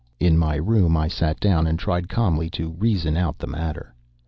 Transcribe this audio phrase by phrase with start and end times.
[0.19, 3.93] In my room I sat down and tried calmly to reason out the matter.